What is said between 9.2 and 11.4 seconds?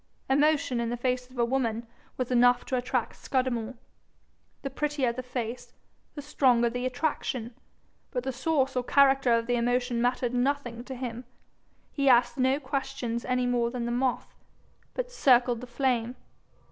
of the emotion mattered nothing to him: